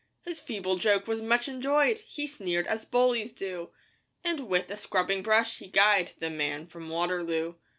[0.23, 3.69] His feeble joke was much enjoyed; He sneered as bullies do,
[4.23, 7.53] And with a scrubbing brush he guyed The Man from Waterloo.